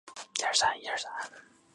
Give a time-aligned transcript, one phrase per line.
[0.39, 0.95] 元和十四年。